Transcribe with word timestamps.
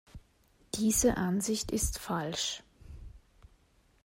Diese 0.73 1.15
Ansicht 1.17 1.69
ist 1.69 1.99
falsch. 1.99 2.63